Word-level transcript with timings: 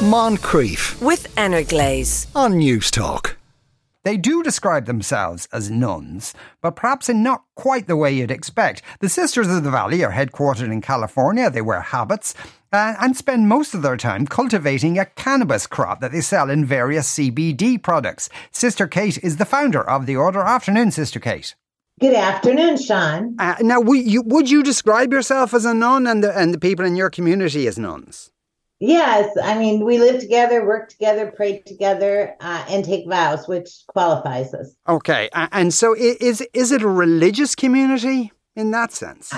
Moncrieff 0.00 0.98
with 1.02 1.26
Energlaze. 1.36 2.26
on 2.34 2.54
Newstalk. 2.54 3.36
They 4.02 4.16
do 4.16 4.42
describe 4.42 4.86
themselves 4.86 5.46
as 5.52 5.70
nuns, 5.70 6.32
but 6.62 6.74
perhaps 6.74 7.10
in 7.10 7.22
not 7.22 7.44
quite 7.54 7.86
the 7.86 7.96
way 7.96 8.10
you'd 8.10 8.30
expect. 8.30 8.80
The 9.00 9.10
Sisters 9.10 9.48
of 9.48 9.62
the 9.62 9.70
Valley 9.70 10.02
are 10.02 10.12
headquartered 10.12 10.72
in 10.72 10.80
California. 10.80 11.50
They 11.50 11.60
wear 11.60 11.82
habits 11.82 12.34
uh, 12.72 12.94
and 12.98 13.14
spend 13.14 13.46
most 13.50 13.74
of 13.74 13.82
their 13.82 13.98
time 13.98 14.26
cultivating 14.26 14.98
a 14.98 15.04
cannabis 15.04 15.66
crop 15.66 16.00
that 16.00 16.12
they 16.12 16.22
sell 16.22 16.48
in 16.48 16.64
various 16.64 17.18
CBD 17.18 17.80
products. 17.82 18.30
Sister 18.50 18.86
Kate 18.86 19.18
is 19.22 19.36
the 19.36 19.44
founder 19.44 19.86
of 19.86 20.06
the 20.06 20.16
order. 20.16 20.40
Afternoon, 20.40 20.92
Sister 20.92 21.20
Kate. 21.20 21.54
Good 22.00 22.14
afternoon, 22.14 22.78
Sean. 22.78 23.36
Uh, 23.38 23.56
now, 23.60 23.82
would 23.82 24.00
you, 24.00 24.22
would 24.22 24.50
you 24.50 24.62
describe 24.62 25.12
yourself 25.12 25.52
as 25.52 25.66
a 25.66 25.74
nun 25.74 26.06
and 26.06 26.24
the, 26.24 26.34
and 26.34 26.54
the 26.54 26.58
people 26.58 26.86
in 26.86 26.96
your 26.96 27.10
community 27.10 27.66
as 27.66 27.78
nuns? 27.78 28.30
Yes, 28.82 29.36
I 29.42 29.58
mean, 29.58 29.84
we 29.84 29.98
live 29.98 30.20
together, 30.20 30.66
work 30.66 30.88
together, 30.88 31.30
pray 31.30 31.58
together, 31.60 32.34
uh, 32.40 32.64
and 32.66 32.82
take 32.82 33.06
vows, 33.06 33.46
which 33.46 33.82
qualifies 33.88 34.54
us. 34.54 34.74
Okay, 34.88 35.28
uh, 35.34 35.48
and 35.52 35.72
so 35.72 35.94
is 35.94 36.40
is 36.54 36.72
it 36.72 36.80
a 36.80 36.88
religious 36.88 37.54
community 37.54 38.32
in 38.56 38.70
that 38.70 38.92
sense? 38.92 39.34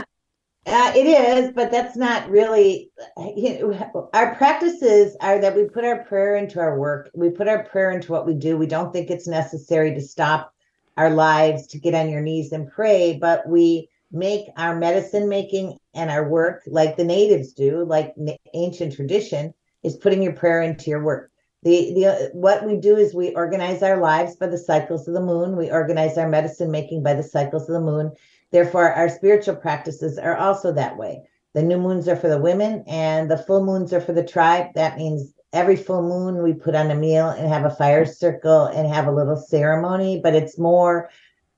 Uh, 0.64 0.92
it 0.94 1.06
is, 1.06 1.50
but 1.56 1.72
that's 1.72 1.96
not 1.96 2.30
really. 2.30 2.92
You 3.34 3.58
know, 3.58 4.10
our 4.14 4.36
practices 4.36 5.16
are 5.20 5.40
that 5.40 5.56
we 5.56 5.64
put 5.64 5.84
our 5.84 6.04
prayer 6.04 6.36
into 6.36 6.60
our 6.60 6.78
work. 6.78 7.10
We 7.12 7.30
put 7.30 7.48
our 7.48 7.64
prayer 7.64 7.90
into 7.90 8.12
what 8.12 8.26
we 8.26 8.34
do. 8.34 8.56
We 8.56 8.68
don't 8.68 8.92
think 8.92 9.10
it's 9.10 9.26
necessary 9.26 9.92
to 9.94 10.00
stop 10.00 10.54
our 10.96 11.10
lives 11.10 11.66
to 11.68 11.80
get 11.80 11.94
on 11.94 12.10
your 12.10 12.20
knees 12.20 12.52
and 12.52 12.70
pray, 12.70 13.18
but 13.20 13.48
we 13.48 13.88
make 14.12 14.46
our 14.56 14.76
medicine 14.76 15.28
making 15.28 15.78
and 15.94 16.10
our 16.10 16.28
work 16.28 16.62
like 16.66 16.96
the 16.96 17.04
natives 17.04 17.52
do, 17.52 17.84
like 17.84 18.14
ancient 18.54 18.94
tradition, 18.94 19.54
is 19.82 19.96
putting 19.96 20.22
your 20.22 20.34
prayer 20.34 20.62
into 20.62 20.90
your 20.90 21.02
work. 21.02 21.30
The 21.62 21.94
the 21.94 22.30
what 22.32 22.66
we 22.66 22.76
do 22.76 22.96
is 22.96 23.14
we 23.14 23.34
organize 23.34 23.82
our 23.82 24.00
lives 24.00 24.36
by 24.36 24.48
the 24.48 24.58
cycles 24.58 25.06
of 25.06 25.14
the 25.14 25.20
moon. 25.20 25.56
We 25.56 25.70
organize 25.70 26.18
our 26.18 26.28
medicine 26.28 26.70
making 26.70 27.02
by 27.02 27.14
the 27.14 27.22
cycles 27.22 27.68
of 27.68 27.74
the 27.74 27.80
moon. 27.80 28.12
Therefore, 28.50 28.92
our 28.92 29.08
spiritual 29.08 29.56
practices 29.56 30.18
are 30.18 30.36
also 30.36 30.72
that 30.72 30.96
way. 30.96 31.22
The 31.54 31.62
new 31.62 31.78
moons 31.78 32.08
are 32.08 32.16
for 32.16 32.28
the 32.28 32.40
women, 32.40 32.82
and 32.86 33.30
the 33.30 33.38
full 33.38 33.64
moons 33.64 33.92
are 33.92 34.00
for 34.00 34.12
the 34.12 34.24
tribe. 34.24 34.68
That 34.74 34.98
means 34.98 35.34
every 35.52 35.76
full 35.76 36.02
moon 36.02 36.42
we 36.42 36.52
put 36.52 36.74
on 36.74 36.90
a 36.90 36.94
meal 36.94 37.28
and 37.28 37.46
have 37.48 37.64
a 37.64 37.76
fire 37.76 38.06
circle 38.06 38.64
and 38.64 38.88
have 38.88 39.06
a 39.06 39.12
little 39.12 39.36
ceremony. 39.36 40.20
But 40.22 40.34
it's 40.34 40.58
more 40.58 41.10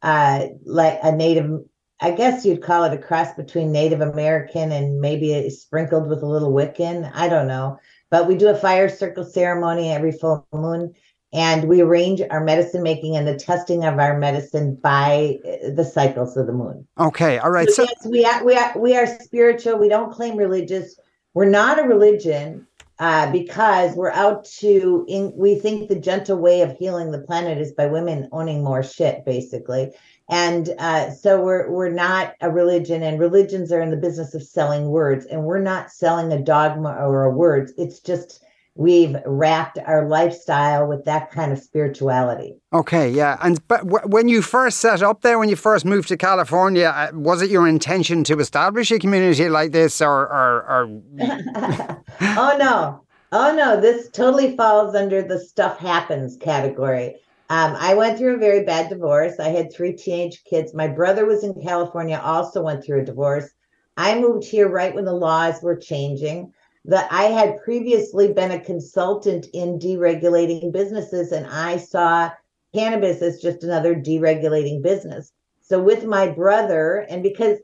uh, 0.02 0.46
like 0.64 0.98
a 1.02 1.12
native. 1.12 1.60
I 2.00 2.10
guess 2.10 2.44
you'd 2.44 2.62
call 2.62 2.84
it 2.84 2.92
a 2.92 2.98
cross 2.98 3.34
between 3.34 3.72
Native 3.72 4.00
American 4.00 4.72
and 4.72 5.00
maybe 5.00 5.32
it's 5.32 5.62
sprinkled 5.62 6.08
with 6.08 6.22
a 6.22 6.26
little 6.26 6.52
Wiccan. 6.52 7.10
I 7.14 7.28
don't 7.28 7.48
know. 7.48 7.78
But 8.10 8.28
we 8.28 8.36
do 8.36 8.48
a 8.48 8.54
fire 8.54 8.88
circle 8.88 9.24
ceremony 9.24 9.90
every 9.90 10.12
full 10.12 10.46
moon 10.52 10.94
and 11.34 11.64
we 11.64 11.80
arrange 11.82 12.22
our 12.30 12.42
medicine 12.42 12.82
making 12.82 13.16
and 13.16 13.26
the 13.26 13.36
testing 13.36 13.84
of 13.84 13.98
our 13.98 14.16
medicine 14.16 14.76
by 14.76 15.38
uh, 15.44 15.70
the 15.74 15.84
cycles 15.84 16.36
of 16.36 16.46
the 16.46 16.52
moon. 16.52 16.86
Okay, 16.98 17.38
all 17.38 17.50
right. 17.50 17.68
So, 17.68 17.84
So, 17.84 17.90
yes, 17.90 18.06
we 18.06 18.24
are, 18.24 18.44
we 18.44 18.56
are 18.56 18.78
we 18.78 18.96
are 18.96 19.06
spiritual. 19.20 19.76
We 19.76 19.88
don't 19.88 20.12
claim 20.12 20.36
religious. 20.36 20.98
We're 21.34 21.50
not 21.50 21.80
a 21.80 21.82
religion 21.82 22.68
uh, 23.00 23.32
because 23.32 23.96
we're 23.96 24.12
out 24.12 24.44
to. 24.60 25.04
In, 25.08 25.32
we 25.34 25.56
think 25.56 25.88
the 25.88 25.98
gentle 25.98 26.38
way 26.38 26.60
of 26.60 26.76
healing 26.78 27.10
the 27.10 27.22
planet 27.22 27.58
is 27.58 27.72
by 27.72 27.86
women 27.86 28.28
owning 28.30 28.62
more 28.62 28.84
shit, 28.84 29.24
basically. 29.24 29.90
And 30.30 30.70
uh, 30.78 31.10
so 31.10 31.42
we're 31.42 31.70
we're 31.70 31.90
not 31.92 32.34
a 32.40 32.50
religion, 32.50 33.02
and 33.02 33.20
religions 33.20 33.70
are 33.70 33.82
in 33.82 33.90
the 33.90 33.96
business 33.96 34.34
of 34.34 34.42
selling 34.42 34.88
words, 34.88 35.26
and 35.26 35.44
we're 35.44 35.60
not 35.60 35.90
selling 35.90 36.32
a 36.32 36.40
dogma 36.40 36.94
or 36.94 37.24
a 37.24 37.30
words. 37.30 37.74
It's 37.76 38.00
just 38.00 38.42
we've 38.74 39.16
wrapped 39.26 39.78
our 39.84 40.08
lifestyle 40.08 40.86
with 40.86 41.04
that 41.04 41.30
kind 41.30 41.52
of 41.52 41.58
spirituality. 41.58 42.56
okay, 42.72 43.10
yeah. 43.10 43.36
And 43.42 43.66
but 43.68 43.84
w- 43.86 44.08
when 44.08 44.28
you 44.28 44.40
first 44.40 44.78
set 44.78 45.02
up 45.02 45.20
there, 45.20 45.38
when 45.38 45.50
you 45.50 45.56
first 45.56 45.84
moved 45.84 46.08
to 46.08 46.16
California, 46.16 46.86
uh, 46.86 47.10
was 47.12 47.42
it 47.42 47.50
your 47.50 47.68
intention 47.68 48.24
to 48.24 48.40
establish 48.40 48.90
a 48.90 48.98
community 48.98 49.48
like 49.50 49.72
this, 49.72 50.00
or, 50.00 50.22
or, 50.22 50.64
or 50.68 51.02
oh 52.20 52.56
no 52.58 53.04
oh 53.34 53.54
no 53.54 53.80
this 53.80 54.08
totally 54.10 54.56
falls 54.56 54.94
under 54.94 55.20
the 55.20 55.38
stuff 55.38 55.78
happens 55.78 56.36
category 56.36 57.16
um, 57.50 57.76
i 57.78 57.94
went 57.94 58.18
through 58.18 58.34
a 58.34 58.38
very 58.38 58.64
bad 58.64 58.88
divorce 58.88 59.38
i 59.38 59.48
had 59.48 59.72
three 59.72 59.92
teenage 59.92 60.42
kids 60.44 60.74
my 60.74 60.88
brother 60.88 61.26
was 61.26 61.44
in 61.44 61.54
california 61.62 62.20
also 62.22 62.62
went 62.62 62.84
through 62.84 63.00
a 63.00 63.04
divorce 63.04 63.50
i 63.96 64.18
moved 64.18 64.44
here 64.44 64.68
right 64.68 64.94
when 64.94 65.04
the 65.04 65.12
laws 65.12 65.62
were 65.62 65.76
changing 65.76 66.52
that 66.84 67.10
i 67.10 67.24
had 67.24 67.62
previously 67.62 68.32
been 68.32 68.50
a 68.50 68.60
consultant 68.60 69.46
in 69.52 69.78
deregulating 69.78 70.72
businesses 70.72 71.32
and 71.32 71.46
i 71.46 71.76
saw 71.76 72.30
cannabis 72.74 73.22
as 73.22 73.40
just 73.40 73.62
another 73.62 73.94
deregulating 73.94 74.82
business 74.82 75.32
so 75.60 75.80
with 75.80 76.04
my 76.04 76.28
brother 76.28 77.06
and 77.08 77.22
because 77.22 77.58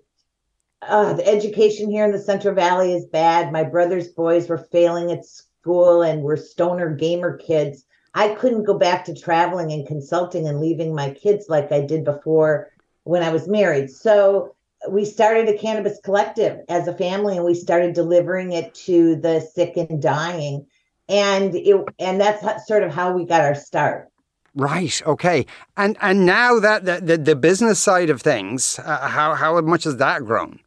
uh, 0.83 1.13
the 1.13 1.27
education 1.27 1.91
here 1.91 2.05
in 2.05 2.13
the 2.13 2.19
Central 2.19 2.55
Valley 2.55 2.95
is 2.95 3.07
bad. 3.07 3.53
My 3.53 3.65
brother's 3.65 4.09
boys 4.09 4.49
were 4.49 4.59
failing 4.59 5.13
at 5.13 5.27
school 5.27 6.03
and 6.03 6.23
were 6.23 6.37
stoner 6.37 6.95
gamer 6.95 7.37
kids. 7.37 7.85
I 8.15 8.35
couldn't 8.35 8.65
go 8.65 8.77
back 8.77 9.05
to 9.05 9.15
traveling 9.15 9.73
and 9.73 9.87
consulting 9.87 10.49
and 10.49 10.61
leaving 10.61 10.95
my 10.95 11.11
kids 11.11 11.47
like 11.49 11.71
I 11.71 11.81
did 11.81 12.05
before 12.05 12.71
when 13.05 13.23
I 13.23 13.31
was 13.31 13.49
married. 13.49 13.91
So 13.91 14.55
we 14.89 15.05
started 15.05 15.49
a 15.49 15.59
cannabis 15.59 15.99
collective 16.03 16.61
as 16.69 16.89
a 16.89 16.95
family 16.95 17.37
and 17.37 17.45
we 17.45 17.55
started 17.55 17.95
delivering 17.95 18.53
it 18.53 18.75
to 18.87 19.17
the 19.17 19.41
sick 19.41 19.77
and 19.77 20.01
dying. 20.03 20.67
And 21.09 21.55
it 21.55 21.77
and 21.99 22.21
that's 22.21 22.67
sort 22.67 22.83
of 22.83 22.93
how 22.93 23.13
we 23.13 23.25
got 23.25 23.43
our 23.43 23.55
start. 23.55 24.09
right? 24.55 25.03
Okay, 25.07 25.45
and 25.77 25.97
and 26.01 26.25
now 26.25 26.61
that 26.61 26.85
the 26.85 27.01
the, 27.01 27.19
the 27.19 27.37
business 27.37 27.81
side 27.81 28.11
of 28.11 28.23
things, 28.23 28.79
uh, 28.79 29.09
how 29.09 29.35
how 29.35 29.61
much 29.61 29.85
has 29.85 29.97
that 29.97 30.25
grown? 30.25 30.61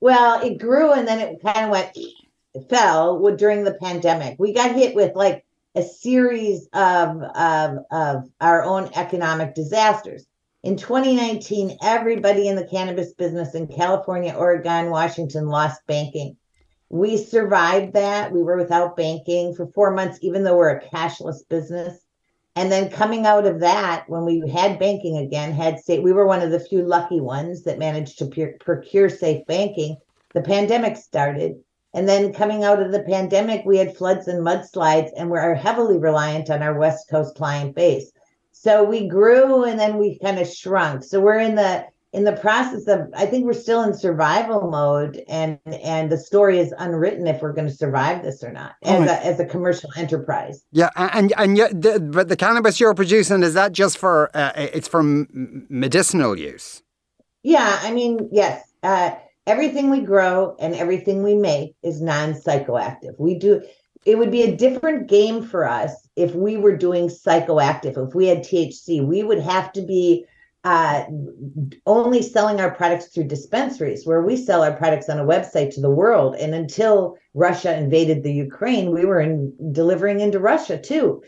Well, 0.00 0.40
it 0.40 0.58
grew 0.58 0.92
and 0.92 1.08
then 1.08 1.18
it 1.18 1.42
kind 1.42 1.64
of 1.64 1.70
went 1.70 1.96
it 1.96 2.68
fell 2.70 3.18
during 3.36 3.64
the 3.64 3.74
pandemic. 3.74 4.36
We 4.38 4.52
got 4.52 4.72
hit 4.72 4.94
with 4.94 5.16
like 5.16 5.44
a 5.74 5.82
series 5.82 6.68
of, 6.72 7.22
of 7.22 7.78
of 7.90 8.30
our 8.40 8.62
own 8.62 8.90
economic 8.94 9.54
disasters. 9.54 10.26
In 10.62 10.76
2019, 10.76 11.78
everybody 11.82 12.48
in 12.48 12.56
the 12.56 12.66
cannabis 12.66 13.12
business 13.12 13.54
in 13.54 13.66
California, 13.66 14.34
Oregon, 14.34 14.90
Washington 14.90 15.48
lost 15.48 15.86
banking. 15.86 16.36
We 16.88 17.16
survived 17.16 17.94
that. 17.94 18.32
We 18.32 18.42
were 18.42 18.56
without 18.56 18.96
banking 18.96 19.54
for 19.54 19.66
four 19.66 19.90
months, 19.90 20.18
even 20.22 20.44
though 20.44 20.56
we're 20.56 20.76
a 20.76 20.88
cashless 20.88 21.46
business. 21.48 21.98
And 22.56 22.70
then 22.70 22.88
coming 22.88 23.26
out 23.26 23.46
of 23.46 23.60
that, 23.60 24.08
when 24.08 24.24
we 24.24 24.48
had 24.48 24.78
banking 24.78 25.18
again, 25.18 25.52
had 25.52 25.80
state, 25.80 26.04
we 26.04 26.12
were 26.12 26.26
one 26.26 26.40
of 26.40 26.52
the 26.52 26.60
few 26.60 26.82
lucky 26.82 27.20
ones 27.20 27.64
that 27.64 27.80
managed 27.80 28.18
to 28.20 28.54
procure 28.60 29.08
safe 29.08 29.44
banking. 29.46 29.96
The 30.34 30.42
pandemic 30.42 30.96
started, 30.96 31.56
and 31.94 32.08
then 32.08 32.32
coming 32.32 32.64
out 32.64 32.82
of 32.82 32.90
the 32.90 33.04
pandemic, 33.04 33.64
we 33.64 33.78
had 33.78 33.96
floods 33.96 34.26
and 34.26 34.44
mudslides, 34.44 35.10
and 35.16 35.30
we're 35.30 35.54
heavily 35.54 35.96
reliant 35.96 36.50
on 36.50 36.60
our 36.62 36.76
West 36.76 37.08
Coast 37.08 37.36
client 37.36 37.74
base. 37.74 38.10
So 38.50 38.82
we 38.82 39.06
grew, 39.06 39.64
and 39.64 39.78
then 39.78 39.96
we 39.96 40.18
kind 40.18 40.38
of 40.38 40.48
shrunk. 40.48 41.04
So 41.04 41.20
we're 41.20 41.38
in 41.38 41.54
the 41.54 41.86
in 42.12 42.24
the 42.24 42.32
process 42.32 42.88
of. 42.88 43.08
I 43.14 43.26
think 43.26 43.44
we're 43.44 43.52
still 43.52 43.82
in 43.84 43.94
survival 43.94 44.70
mode, 44.70 45.22
and 45.28 45.58
and 45.66 46.10
the 46.10 46.18
story 46.18 46.58
is 46.58 46.74
unwritten 46.78 47.28
if 47.28 47.40
we're 47.40 47.52
going 47.52 47.68
to 47.68 47.74
survive 47.74 48.22
this 48.22 48.42
or 48.42 48.50
not 48.50 48.72
as 48.82 49.08
Oh, 49.08 49.12
a 49.12 49.16
as 49.16 49.38
a 49.38 49.46
commercial 49.46 49.90
enterprise. 49.96 50.64
Yeah, 50.72 50.90
and 50.96 51.32
and 51.36 51.56
yet, 51.56 51.80
the, 51.80 52.00
but 52.00 52.28
the 52.28 52.36
cannabis 52.36 52.80
you're 52.80 52.94
producing 52.94 53.44
is 53.44 53.54
that 53.54 53.72
just 53.72 53.98
for 53.98 54.30
uh, 54.34 54.52
it's 54.56 54.88
for 54.88 55.02
medicinal 55.02 56.36
use? 56.36 56.82
Yeah, 57.44 57.78
I 57.82 57.92
mean, 57.92 58.30
yes. 58.32 58.72
Uh, 58.82 59.12
everything 59.46 59.90
we 59.90 60.00
grow 60.00 60.56
and 60.58 60.74
everything 60.74 61.22
we 61.22 61.34
make 61.34 61.74
is 61.82 62.00
non-psychoactive. 62.00 63.14
We 63.18 63.38
do. 63.38 63.62
It 64.06 64.18
would 64.18 64.30
be 64.30 64.42
a 64.42 64.56
different 64.56 65.06
game 65.08 65.42
for 65.42 65.66
us 65.66 66.08
if 66.16 66.34
we 66.34 66.56
were 66.56 66.76
doing 66.76 67.08
psychoactive. 67.08 67.96
If 67.96 68.14
we 68.14 68.26
had 68.26 68.40
THC, 68.40 69.04
we 69.04 69.22
would 69.22 69.40
have 69.40 69.72
to 69.72 69.82
be 69.82 70.26
uh, 70.64 71.04
only 71.86 72.22
selling 72.22 72.60
our 72.60 72.70
products 72.70 73.08
through 73.08 73.24
dispensaries, 73.24 74.06
where 74.06 74.22
we 74.22 74.36
sell 74.36 74.62
our 74.62 74.72
products 74.72 75.08
on 75.08 75.18
a 75.18 75.24
website 75.24 75.74
to 75.74 75.80
the 75.80 75.90
world. 75.90 76.34
And 76.36 76.54
until 76.54 77.16
Russia 77.34 77.76
invaded 77.76 78.22
the 78.22 78.32
Ukraine, 78.32 78.90
we 78.90 79.04
were 79.04 79.20
in, 79.20 79.52
delivering 79.72 80.20
into 80.20 80.38
Russia 80.38 80.78
too. 80.78 81.22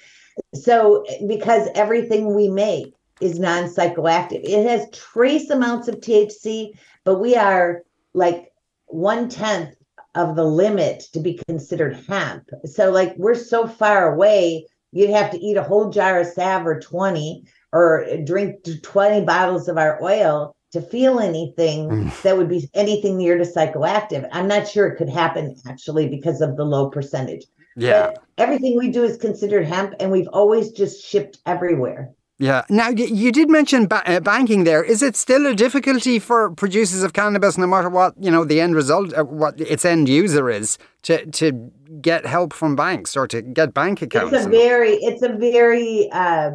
So, 0.55 1.05
because 1.27 1.69
everything 1.75 2.35
we 2.35 2.49
make 2.49 2.95
is 3.21 3.39
non 3.39 3.65
psychoactive, 3.65 4.41
it 4.43 4.67
has 4.67 4.91
trace 4.91 5.51
amounts 5.51 5.89
of 5.89 5.97
THC, 5.97 6.73
but 7.05 7.21
we 7.21 7.37
are 7.37 7.83
like 8.17 8.51
one 8.87 9.29
tenth 9.29 9.75
of 10.15 10.35
the 10.35 10.45
limit 10.45 11.05
to 11.13 11.21
be 11.21 11.41
considered 11.47 11.95
hemp. 12.09 12.49
So, 12.65 12.91
like, 12.91 13.15
we're 13.17 13.35
so 13.35 13.69
far 13.69 14.15
away, 14.15 14.67
you'd 14.93 15.11
have 15.11 15.31
to 15.33 15.39
eat 15.39 15.59
a 15.59 15.63
whole 15.63 15.91
jar 15.91 16.21
of 16.21 16.27
Sav 16.27 16.67
or 16.67 16.81
20 16.81 17.45
or 17.73 18.07
drink 18.25 18.67
20 18.83 19.25
bottles 19.27 19.69
of 19.69 19.77
our 19.77 20.03
oil 20.03 20.57
to 20.73 20.81
feel 20.81 21.21
anything 21.21 21.89
Mm. 21.89 22.23
that 22.23 22.37
would 22.37 22.49
be 22.49 22.69
anything 22.75 23.19
near 23.19 23.37
to 23.37 23.45
psychoactive. 23.45 24.27
I'm 24.33 24.49
not 24.49 24.67
sure 24.67 24.87
it 24.87 24.97
could 24.97 25.11
happen 25.11 25.55
actually 25.69 26.09
because 26.09 26.41
of 26.41 26.57
the 26.57 26.65
low 26.65 26.89
percentage. 26.89 27.45
Yeah. 27.77 28.13
But 28.15 28.23
everything 28.39 28.79
we 28.79 28.91
do 28.91 29.05
is 29.05 29.19
considered 29.19 29.67
hemp, 29.67 29.95
and 30.01 30.11
we've 30.11 30.29
always 30.33 30.73
just 30.73 31.05
shipped 31.05 31.39
everywhere. 31.45 32.11
Yeah. 32.39 32.65
Now, 32.69 32.91
you 32.91 33.33
did 33.33 33.49
mention 33.49 33.87
ba- 33.87 34.07
uh, 34.07 34.21
banking 34.21 34.65
there. 34.65 34.85
Is 34.85 35.03
it 35.03 35.17
still 35.17 35.47
a 35.47 35.55
difficulty 35.55 36.19
for 36.19 36.51
producers 36.51 37.03
of 37.03 37.15
cannabis, 37.15 37.57
no 37.57 37.67
matter 37.67 37.89
what 37.89 38.15
you 38.21 38.31
know 38.31 38.45
the 38.45 38.61
end 38.61 38.75
result, 38.75 39.15
uh, 39.15 39.25
what 39.25 39.59
its 39.59 39.87
end 39.87 40.09
user 40.09 40.51
is, 40.51 40.77
to 41.03 41.25
to 41.27 41.71
get 42.03 42.27
help 42.27 42.53
from 42.53 42.77
banks 42.77 43.17
or 43.17 43.27
to 43.29 43.41
get 43.41 43.73
bank 43.73 44.03
accounts? 44.03 44.35
It's 44.35 44.45
a 44.45 44.49
very, 44.51 44.93
it's 44.97 45.23
a 45.23 45.31
very 45.31 46.11
uh, 46.13 46.51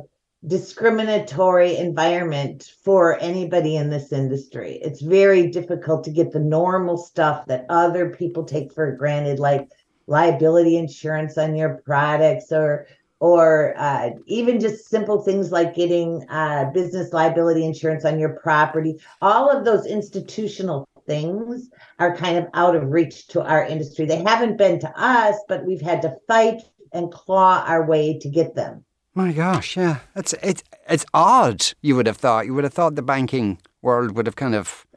discriminatory 0.45 1.77
environment 1.77 2.71
for 2.83 3.19
anybody 3.19 3.75
in 3.75 3.89
this 3.89 4.11
industry. 4.11 4.79
It's 4.83 5.01
very 5.01 5.47
difficult 5.47 6.03
to 6.03 6.11
get 6.11 6.31
the 6.31 6.39
normal 6.39 6.97
stuff 6.97 7.47
that 7.47 7.65
other 7.69 8.11
people 8.11 8.43
take 8.43 8.71
for 8.71 8.91
granted, 8.91 9.39
like 9.39 9.67
liability 10.05 10.77
insurance 10.77 11.39
on 11.39 11.55
your 11.55 11.81
products 11.85 12.51
or 12.51 12.85
or 13.21 13.75
uh, 13.77 14.09
even 14.25 14.59
just 14.59 14.89
simple 14.89 15.21
things 15.21 15.51
like 15.51 15.75
getting 15.75 16.27
uh, 16.29 16.65
business 16.73 17.13
liability 17.13 17.63
insurance 17.63 18.03
on 18.03 18.19
your 18.19 18.29
property. 18.29 18.99
All 19.21 19.47
of 19.47 19.63
those 19.63 19.85
institutional 19.85 20.89
things 21.05 21.69
are 21.99 22.17
kind 22.17 22.37
of 22.37 22.47
out 22.55 22.75
of 22.75 22.89
reach 22.89 23.27
to 23.27 23.43
our 23.43 23.63
industry. 23.63 24.05
They 24.05 24.23
haven't 24.23 24.57
been 24.57 24.79
to 24.79 24.91
us, 24.99 25.35
but 25.47 25.65
we've 25.65 25.81
had 25.81 26.01
to 26.01 26.17
fight 26.27 26.63
and 26.93 27.11
claw 27.11 27.63
our 27.67 27.85
way 27.85 28.17
to 28.17 28.27
get 28.27 28.55
them. 28.55 28.83
My 29.13 29.31
gosh, 29.33 29.77
yeah, 29.77 29.99
it's 30.15 30.33
it's 30.41 30.63
it's 30.89 31.05
odd. 31.13 31.63
You 31.81 31.95
would 31.97 32.07
have 32.07 32.17
thought 32.17 32.47
you 32.47 32.55
would 32.55 32.63
have 32.63 32.73
thought 32.73 32.95
the 32.95 33.01
banking 33.03 33.59
world 33.83 34.15
would 34.15 34.25
have 34.25 34.35
kind 34.35 34.55
of 34.55 34.87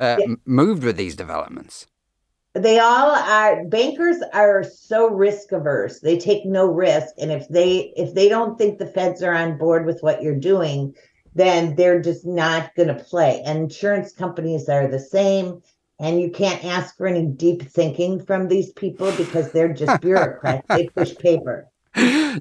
uh, 0.00 0.16
yeah. 0.20 0.34
moved 0.46 0.84
with 0.84 0.96
these 0.96 1.16
developments 1.16 1.86
they 2.54 2.78
all 2.78 3.10
are 3.10 3.64
bankers 3.64 4.16
are 4.32 4.64
so 4.64 5.10
risk 5.10 5.52
averse. 5.52 6.00
They 6.00 6.18
take 6.18 6.46
no 6.46 6.66
risk. 6.66 7.14
And 7.18 7.32
if 7.32 7.48
they 7.48 7.92
if 7.96 8.14
they 8.14 8.28
don't 8.28 8.56
think 8.56 8.78
the 8.78 8.86
feds 8.86 9.22
are 9.22 9.34
on 9.34 9.58
board 9.58 9.86
with 9.86 10.02
what 10.02 10.22
you're 10.22 10.38
doing 10.38 10.94
then 11.34 11.74
they're 11.74 12.00
just 12.00 12.24
not 12.24 12.74
going 12.74 12.88
to 12.88 12.94
play. 12.94 13.42
And 13.44 13.58
insurance 13.58 14.12
companies 14.12 14.68
are 14.68 14.86
the 14.86 15.00
same. 15.00 15.62
And 16.00 16.20
you 16.20 16.30
can't 16.30 16.64
ask 16.64 16.96
for 16.96 17.06
any 17.06 17.26
deep 17.26 17.62
thinking 17.62 18.24
from 18.24 18.48
these 18.48 18.72
people 18.72 19.12
because 19.12 19.52
they're 19.52 19.72
just 19.72 20.00
bureaucrats. 20.00 20.66
They 20.68 20.88
push 20.88 21.14
paper 21.16 21.68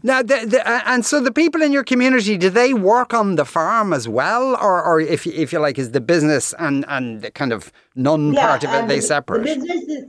now, 0.02 0.22
the, 0.22 0.46
the, 0.46 0.68
uh, 0.68 0.82
and 0.86 1.06
so 1.06 1.20
the 1.22 1.32
people 1.32 1.62
in 1.62 1.72
your 1.72 1.84
community, 1.84 2.38
do 2.38 2.50
they 2.50 2.74
work 2.74 3.14
on 3.14 3.36
the 3.36 3.46
farm 3.46 3.94
as 3.94 4.08
well, 4.08 4.56
or, 4.56 4.84
or 4.84 5.00
if 5.00 5.28
if 5.28 5.54
you 5.54 5.60
like, 5.60 5.78
is 5.78 5.92
the 5.92 6.02
business 6.02 6.54
and 6.58 6.86
and 6.88 7.22
the 7.22 7.32
kind 7.32 7.54
of 7.54 7.72
non 7.96 8.34
yeah, 8.34 8.48
part 8.48 8.64
of 8.64 8.72
it 8.72 8.88
they 8.88 9.02
separate? 9.02 9.44
The 9.44 9.56
business 9.56 9.84
is, 9.84 10.06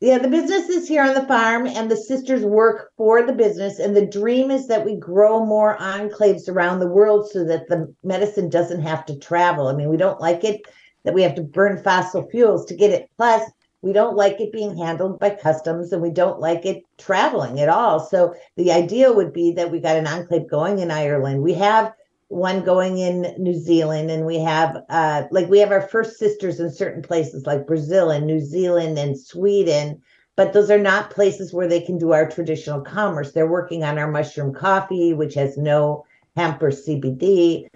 yeah, 0.00 0.18
the 0.18 0.28
business 0.28 0.68
is 0.68 0.86
here 0.86 1.02
on 1.02 1.14
the 1.14 1.26
farm, 1.26 1.66
and 1.66 1.90
the 1.90 1.96
sisters 1.96 2.42
work 2.42 2.92
for 2.96 3.24
the 3.24 3.32
business. 3.32 3.78
And 3.78 3.96
the 3.96 4.06
dream 4.06 4.50
is 4.50 4.66
that 4.68 4.84
we 4.84 4.96
grow 4.96 5.44
more 5.44 5.78
enclaves 5.78 6.48
around 6.48 6.80
the 6.80 6.88
world 6.88 7.30
so 7.30 7.44
that 7.44 7.68
the 7.68 7.94
medicine 8.02 8.50
doesn't 8.50 8.82
have 8.82 9.06
to 9.06 9.18
travel. 9.18 9.68
I 9.68 9.74
mean, 9.74 9.88
we 9.88 9.96
don't 9.96 10.20
like 10.20 10.44
it 10.44 10.60
that 11.04 11.14
we 11.14 11.22
have 11.22 11.34
to 11.36 11.42
burn 11.42 11.82
fossil 11.82 12.28
fuels 12.30 12.64
to 12.66 12.74
get 12.74 12.90
it. 12.90 13.10
Plus, 13.16 13.50
we 13.84 13.92
don't 13.92 14.16
like 14.16 14.40
it 14.40 14.50
being 14.50 14.78
handled 14.78 15.20
by 15.20 15.28
customs 15.28 15.92
and 15.92 16.00
we 16.00 16.10
don't 16.10 16.40
like 16.40 16.64
it 16.64 16.84
traveling 16.96 17.60
at 17.60 17.68
all. 17.68 18.00
So 18.00 18.34
the 18.56 18.72
idea 18.72 19.12
would 19.12 19.34
be 19.34 19.52
that 19.52 19.70
we 19.70 19.78
got 19.78 19.96
an 19.96 20.06
enclave 20.06 20.48
going 20.48 20.78
in 20.78 20.90
Ireland. 20.90 21.42
We 21.42 21.52
have 21.54 21.92
one 22.28 22.64
going 22.64 22.96
in 22.96 23.34
New 23.36 23.52
Zealand 23.52 24.10
and 24.10 24.24
we 24.24 24.38
have 24.38 24.78
uh 24.88 25.24
like 25.30 25.50
we 25.50 25.58
have 25.58 25.70
our 25.70 25.82
first 25.82 26.18
sisters 26.18 26.58
in 26.58 26.72
certain 26.72 27.02
places 27.02 27.44
like 27.44 27.66
Brazil 27.66 28.10
and 28.10 28.26
New 28.26 28.40
Zealand 28.40 28.98
and 28.98 29.20
Sweden 29.20 30.00
but 30.34 30.54
those 30.54 30.70
are 30.70 30.78
not 30.78 31.10
places 31.10 31.52
where 31.52 31.68
they 31.68 31.82
can 31.82 31.98
do 31.98 32.12
our 32.12 32.28
traditional 32.28 32.80
commerce. 32.80 33.32
They're 33.32 33.46
working 33.46 33.84
on 33.84 33.98
our 33.98 34.10
mushroom 34.10 34.54
coffee 34.54 35.12
which 35.12 35.34
has 35.34 35.58
no 35.58 36.06
hemp 36.36 36.62
or 36.62 36.70
CBD 36.70 37.68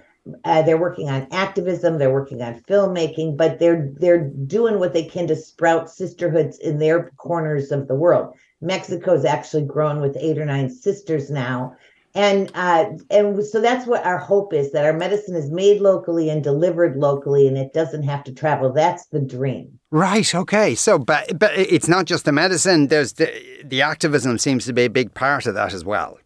uh, 0.45 0.63
they're 0.63 0.79
working 0.79 1.09
on 1.09 1.27
activism 1.31 1.99
they're 1.99 2.13
working 2.13 2.43
on 2.43 2.61
filmmaking 2.69 3.37
but 3.37 3.59
they're 3.59 3.91
they're 3.99 4.25
doing 4.47 4.79
what 4.79 4.93
they 4.93 5.05
can 5.05 5.27
to 5.27 5.37
sprout 5.37 5.91
sisterhoods 5.91 6.59
in 6.59 6.79
their 6.79 7.11
corners 7.17 7.71
of 7.71 7.89
the 7.89 7.95
world. 7.95 8.35
Mexico's 8.61 9.25
actually 9.25 9.65
grown 9.65 10.01
with 10.01 10.17
eight 10.21 10.39
or 10.39 10.45
nine 10.45 10.69
sisters 10.69 11.31
now. 11.31 11.77
And 12.15 12.51
uh, 12.55 12.87
and 13.11 13.45
so 13.45 13.61
that's 13.61 13.87
what 13.87 14.05
our 14.05 14.19
hope 14.19 14.53
is 14.53 14.73
that 14.73 14.85
our 14.85 14.95
medicine 14.95 15.37
is 15.37 15.51
made 15.51 15.81
locally 15.81 16.31
and 16.31 16.43
delivered 16.43 16.97
locally 16.97 17.47
and 17.47 17.57
it 17.57 17.73
doesn't 17.73 18.03
have 18.05 18.25
to 18.25 18.33
travel. 18.33 18.73
That's 18.73 19.07
the 19.07 19.21
dream. 19.21 19.79
Right 19.91 20.35
okay. 20.35 20.75
So 20.75 20.99
but 20.99 21.39
but 21.39 21.57
it's 21.57 21.87
not 21.87 22.07
just 22.07 22.25
the 22.25 22.33
medicine 22.33 22.89
there's 22.89 23.15
the 23.15 23.31
the 23.63 23.83
activism 23.83 24.39
seems 24.39 24.65
to 24.67 24.73
be 24.73 24.87
a 24.87 24.91
big 24.91 25.15
part 25.15 25.47
of 25.47 25.55
that 25.55 25.73
as 25.73 25.85
well. 25.85 26.19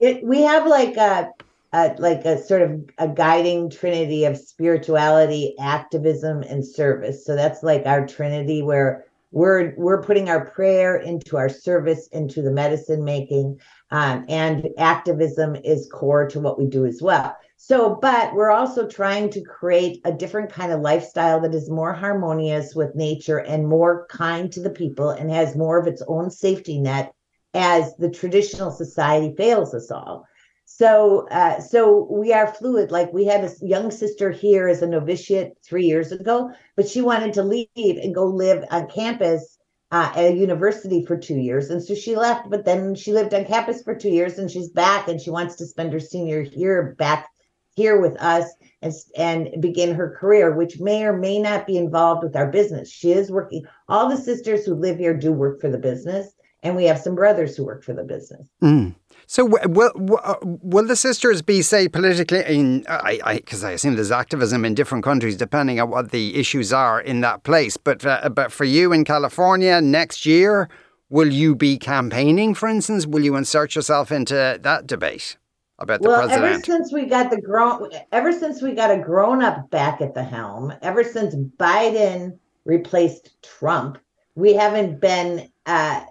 It, 0.00 0.22
we 0.22 0.42
have 0.42 0.66
like 0.66 0.96
a 0.96 1.30
uh, 1.72 1.90
like 1.98 2.24
a 2.24 2.42
sort 2.42 2.62
of 2.62 2.88
a 2.98 3.08
guiding 3.08 3.70
trinity 3.70 4.24
of 4.24 4.38
spirituality, 4.38 5.54
activism, 5.60 6.42
and 6.42 6.66
service. 6.66 7.24
So 7.24 7.34
that's 7.34 7.62
like 7.62 7.84
our 7.86 8.06
trinity 8.06 8.62
where 8.62 9.04
we're 9.30 9.74
we're 9.76 10.02
putting 10.02 10.30
our 10.30 10.46
prayer 10.46 10.96
into 10.96 11.36
our 11.36 11.50
service, 11.50 12.08
into 12.08 12.40
the 12.40 12.50
medicine 12.50 13.04
making, 13.04 13.60
um, 13.90 14.24
and 14.28 14.68
activism 14.78 15.56
is 15.56 15.88
core 15.92 16.26
to 16.28 16.40
what 16.40 16.58
we 16.58 16.66
do 16.66 16.86
as 16.86 17.02
well. 17.02 17.36
So, 17.60 17.98
but 18.00 18.34
we're 18.34 18.52
also 18.52 18.86
trying 18.88 19.30
to 19.30 19.42
create 19.42 20.00
a 20.04 20.12
different 20.12 20.50
kind 20.50 20.72
of 20.72 20.80
lifestyle 20.80 21.40
that 21.40 21.54
is 21.54 21.68
more 21.68 21.92
harmonious 21.92 22.74
with 22.74 22.94
nature 22.94 23.38
and 23.38 23.68
more 23.68 24.06
kind 24.08 24.50
to 24.52 24.60
the 24.60 24.70
people 24.70 25.10
and 25.10 25.30
has 25.30 25.56
more 25.56 25.78
of 25.78 25.88
its 25.88 26.02
own 26.06 26.30
safety 26.30 26.80
net 26.80 27.12
as 27.54 27.94
the 27.96 28.10
traditional 28.10 28.70
society 28.70 29.34
fails 29.36 29.74
us 29.74 29.90
all. 29.90 30.24
So, 30.70 31.26
uh, 31.30 31.60
so 31.60 32.06
we 32.10 32.34
are 32.34 32.46
fluid. 32.46 32.90
Like 32.92 33.10
we 33.10 33.24
had 33.24 33.42
a 33.42 33.66
young 33.66 33.90
sister 33.90 34.30
here 34.30 34.68
as 34.68 34.82
a 34.82 34.86
novitiate 34.86 35.56
three 35.64 35.86
years 35.86 36.12
ago, 36.12 36.50
but 36.76 36.86
she 36.86 37.00
wanted 37.00 37.32
to 37.32 37.42
leave 37.42 37.68
and 37.74 38.14
go 38.14 38.26
live 38.26 38.66
on 38.70 38.86
campus 38.86 39.58
uh, 39.90 40.12
at 40.14 40.32
a 40.32 40.34
university 40.34 41.06
for 41.06 41.16
two 41.16 41.38
years, 41.38 41.70
and 41.70 41.82
so 41.82 41.94
she 41.94 42.14
left. 42.16 42.50
But 42.50 42.66
then 42.66 42.94
she 42.94 43.14
lived 43.14 43.32
on 43.32 43.46
campus 43.46 43.82
for 43.82 43.94
two 43.94 44.10
years, 44.10 44.38
and 44.38 44.50
she's 44.50 44.68
back, 44.68 45.08
and 45.08 45.18
she 45.18 45.30
wants 45.30 45.56
to 45.56 45.66
spend 45.66 45.94
her 45.94 46.00
senior 46.00 46.42
year 46.42 46.94
back 46.98 47.30
here 47.74 47.98
with 47.98 48.20
us 48.20 48.44
and 48.82 48.92
and 49.16 49.62
begin 49.62 49.94
her 49.94 50.16
career, 50.20 50.54
which 50.54 50.80
may 50.80 51.02
or 51.02 51.16
may 51.16 51.38
not 51.38 51.66
be 51.66 51.78
involved 51.78 52.22
with 52.22 52.36
our 52.36 52.50
business. 52.50 52.90
She 52.92 53.12
is 53.12 53.32
working. 53.32 53.64
All 53.88 54.10
the 54.10 54.18
sisters 54.18 54.66
who 54.66 54.74
live 54.74 54.98
here 54.98 55.16
do 55.16 55.32
work 55.32 55.62
for 55.62 55.70
the 55.70 55.78
business, 55.78 56.34
and 56.62 56.76
we 56.76 56.84
have 56.84 56.98
some 56.98 57.14
brothers 57.14 57.56
who 57.56 57.64
work 57.64 57.84
for 57.84 57.92
the 57.92 58.02
business. 58.02 58.48
Mm. 58.62 58.94
So 59.26 59.44
will 59.44 59.92
will 59.94 60.86
the 60.86 60.96
sisters 60.96 61.42
be 61.42 61.62
say 61.62 61.88
politically 61.88 62.42
in 62.46 62.86
I 62.88 63.36
because 63.36 63.62
I, 63.62 63.70
I, 63.70 63.72
assume 63.72 63.94
there's 63.94 64.10
activism 64.10 64.64
in 64.64 64.74
different 64.74 65.04
countries 65.04 65.36
depending 65.36 65.80
on 65.80 65.90
what 65.90 66.10
the 66.12 66.36
issues 66.36 66.72
are 66.72 67.00
in 67.00 67.20
that 67.20 67.42
place. 67.42 67.76
But 67.76 68.04
uh, 68.06 68.30
but 68.30 68.52
for 68.52 68.64
you 68.64 68.92
in 68.92 69.04
California 69.04 69.80
next 69.80 70.24
year, 70.24 70.68
will 71.10 71.30
you 71.30 71.54
be 71.54 71.78
campaigning? 71.78 72.54
For 72.54 72.68
instance, 72.68 73.06
will 73.06 73.22
you 73.22 73.36
insert 73.36 73.74
yourself 73.74 74.10
into 74.10 74.58
that 74.62 74.86
debate? 74.86 75.36
About 75.80 76.02
the 76.02 76.08
well, 76.08 76.26
president. 76.26 76.54
ever 76.54 76.62
since 76.64 76.92
we 76.92 77.04
got 77.06 77.30
the 77.30 77.40
grown, 77.40 77.88
ever 78.10 78.32
since 78.32 78.60
we 78.60 78.72
got 78.72 78.90
a 78.90 78.98
grown 78.98 79.44
up 79.44 79.70
back 79.70 80.00
at 80.00 80.12
the 80.12 80.24
helm, 80.24 80.72
ever 80.82 81.04
since 81.04 81.36
Biden 81.36 82.36
replaced 82.64 83.40
Trump, 83.42 83.96
we 84.34 84.54
haven't 84.54 85.00
been 85.00 85.48
uh, 85.66 86.04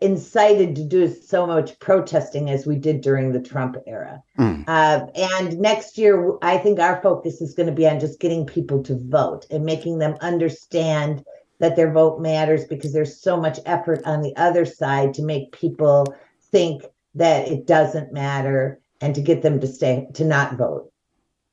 incited 0.00 0.76
to 0.76 0.84
do 0.84 1.08
so 1.08 1.46
much 1.46 1.78
protesting 1.78 2.50
as 2.50 2.66
we 2.66 2.76
did 2.76 3.00
during 3.00 3.32
the 3.32 3.40
Trump 3.40 3.76
era. 3.86 4.22
Mm. 4.38 4.64
Uh, 4.66 5.06
and 5.14 5.58
next 5.58 5.98
year, 5.98 6.36
I 6.42 6.58
think 6.58 6.78
our 6.78 7.00
focus 7.02 7.40
is 7.40 7.54
going 7.54 7.68
to 7.68 7.74
be 7.74 7.88
on 7.88 8.00
just 8.00 8.20
getting 8.20 8.46
people 8.46 8.82
to 8.84 8.98
vote 9.08 9.46
and 9.50 9.64
making 9.64 9.98
them 9.98 10.16
understand 10.20 11.24
that 11.60 11.76
their 11.76 11.92
vote 11.92 12.20
matters 12.20 12.64
because 12.64 12.92
there's 12.92 13.20
so 13.20 13.40
much 13.40 13.58
effort 13.66 14.02
on 14.04 14.22
the 14.22 14.34
other 14.36 14.64
side 14.64 15.14
to 15.14 15.22
make 15.22 15.52
people 15.52 16.14
think 16.50 16.82
that 17.14 17.48
it 17.48 17.66
doesn't 17.66 18.12
matter 18.12 18.80
and 19.00 19.14
to 19.14 19.20
get 19.20 19.42
them 19.42 19.60
to 19.60 19.66
stay 19.66 20.06
to 20.14 20.24
not 20.24 20.56
vote. 20.56 20.90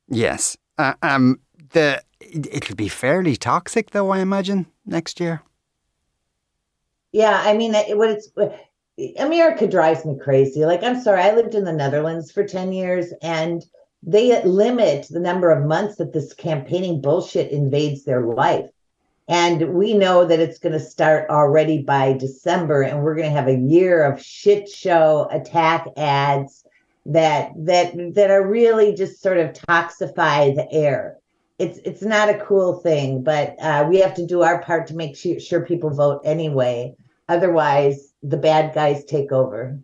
Yes. 0.08 0.56
Uh, 0.78 0.94
um 1.02 1.40
the 1.72 2.02
it'll 2.20 2.76
be 2.76 2.88
fairly 2.88 3.36
toxic 3.36 3.90
though 3.90 4.10
I 4.10 4.20
imagine 4.20 4.66
next 4.86 5.20
year. 5.20 5.42
Yeah, 7.12 7.42
I 7.44 7.56
mean, 7.56 7.74
what 7.96 8.10
it's 8.10 8.28
America 9.18 9.66
drives 9.66 10.04
me 10.04 10.18
crazy. 10.18 10.64
Like, 10.64 10.82
I'm 10.82 11.00
sorry, 11.00 11.22
I 11.22 11.34
lived 11.34 11.54
in 11.54 11.64
the 11.64 11.72
Netherlands 11.72 12.30
for 12.30 12.44
10 12.44 12.72
years 12.72 13.12
and 13.22 13.64
they 14.02 14.42
limit 14.44 15.06
the 15.08 15.20
number 15.20 15.50
of 15.50 15.64
months 15.64 15.96
that 15.96 16.12
this 16.12 16.34
campaigning 16.34 17.00
bullshit 17.00 17.52
invades 17.52 18.04
their 18.04 18.22
life. 18.22 18.68
And 19.28 19.74
we 19.74 19.94
know 19.94 20.26
that 20.26 20.40
it's 20.40 20.58
going 20.58 20.72
to 20.72 20.80
start 20.80 21.30
already 21.30 21.82
by 21.82 22.14
December, 22.14 22.82
and 22.82 23.02
we're 23.02 23.14
going 23.14 23.28
to 23.28 23.36
have 23.36 23.46
a 23.46 23.56
year 23.56 24.04
of 24.04 24.20
shit 24.20 24.68
show 24.68 25.28
attack 25.30 25.86
ads 25.96 26.64
that 27.06 27.52
that 27.56 27.94
that 28.14 28.30
are 28.30 28.46
really 28.46 28.94
just 28.94 29.22
sort 29.22 29.38
of 29.38 29.52
toxify 29.52 30.54
the 30.54 30.70
air. 30.72 31.18
It's 31.62 31.78
it's 31.84 32.02
not 32.02 32.28
a 32.28 32.38
cool 32.38 32.80
thing, 32.80 33.22
but 33.22 33.54
uh, 33.60 33.86
we 33.88 33.98
have 33.98 34.14
to 34.14 34.26
do 34.26 34.42
our 34.42 34.60
part 34.62 34.88
to 34.88 34.94
make 34.94 35.16
sure, 35.16 35.38
sure 35.38 35.64
people 35.64 35.90
vote 35.90 36.20
anyway. 36.24 36.96
Otherwise, 37.28 38.12
the 38.20 38.36
bad 38.36 38.74
guys 38.74 39.04
take 39.04 39.30
over. 39.30 39.78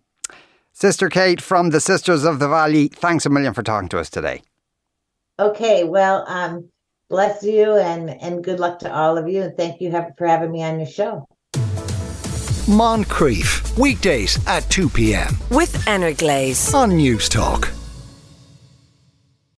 Sister 0.72 1.08
Kate 1.08 1.40
from 1.40 1.70
the 1.70 1.80
Sisters 1.80 2.24
of 2.24 2.40
the 2.40 2.48
Valley, 2.48 2.88
thanks 2.88 3.26
a 3.26 3.30
million 3.30 3.54
for 3.54 3.62
talking 3.62 3.88
to 3.90 4.00
us 4.00 4.10
today. 4.10 4.42
Okay, 5.38 5.84
well, 5.84 6.24
um, 6.26 6.68
bless 7.08 7.44
you 7.44 7.76
and 7.76 8.10
and 8.10 8.42
good 8.42 8.58
luck 8.58 8.80
to 8.80 8.92
all 8.92 9.16
of 9.16 9.28
you, 9.28 9.42
and 9.42 9.56
thank 9.56 9.80
you 9.80 9.92
for 10.18 10.26
having 10.26 10.50
me 10.50 10.64
on 10.64 10.80
your 10.80 10.88
show. 10.88 11.28
Moncrieff, 12.66 13.78
weekdays 13.78 14.36
at 14.48 14.68
2 14.68 14.88
p.m. 14.88 15.32
with 15.50 15.86
Anna 15.86 16.12
Glaze 16.12 16.74
on 16.74 16.90
Newstalk. 16.90 17.77